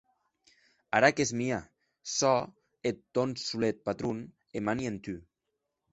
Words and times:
Ara 0.99 1.09
qu’ès 1.15 1.31
mia; 1.39 1.59
sò 2.17 2.33
eth 2.87 3.03
tòn 3.13 3.29
solet 3.45 3.77
patron, 3.87 4.17
e 4.57 4.59
mani 4.65 4.85
en 4.91 4.97
tu. 5.05 5.15